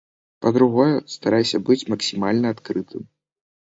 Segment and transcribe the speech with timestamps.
[0.45, 3.11] Па-другое, старайся быць максімальна адкрытым.